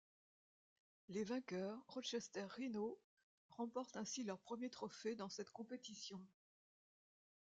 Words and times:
Les 1.09 1.23
vainqueurs, 1.23 1.77
Rochester 1.87 2.45
Rhinos, 2.57 2.97
remportent 3.51 3.97
ainsi 3.97 4.23
leur 4.23 4.39
premier 4.39 4.71
trophée 4.71 5.13
dans 5.15 5.29
cette 5.29 5.51
compétition. 5.51 6.19